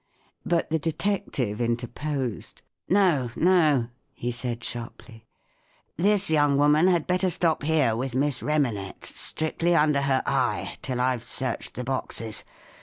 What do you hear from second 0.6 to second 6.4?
the detective interposed." No, no," he said, sharply." This